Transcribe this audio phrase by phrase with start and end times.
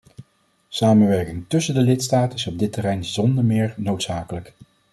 [0.69, 4.53] Samenwerking tussen de lidstaten is op dit terrein zonder meer noodzakelijk.